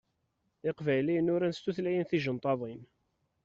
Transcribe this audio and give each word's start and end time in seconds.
Iqbayliyen 0.69 1.31
uran 1.33 1.53
s 1.53 1.59
tutlayin 1.61 2.05
tijenṭaḍin. 2.09 2.81